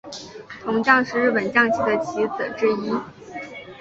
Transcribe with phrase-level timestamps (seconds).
[0.63, 2.91] 铜将是日本将棋的棋子之一。